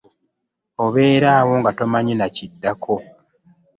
[0.85, 2.95] Obeera awo nga tomanyi na kiddako.